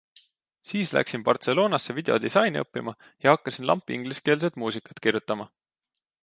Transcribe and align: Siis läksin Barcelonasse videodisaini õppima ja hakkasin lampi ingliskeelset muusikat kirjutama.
Siis 0.69 0.93
läksin 0.97 1.25
Barcelonasse 1.27 1.95
videodisaini 1.97 2.63
õppima 2.63 2.95
ja 3.27 3.35
hakkasin 3.37 3.69
lampi 3.73 3.99
ingliskeelset 3.99 4.59
muusikat 4.65 5.05
kirjutama. 5.07 5.49